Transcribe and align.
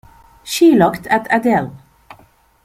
She 0.43 0.75
looked 0.75 1.05
at 1.05 1.27
Adele. 1.29 1.75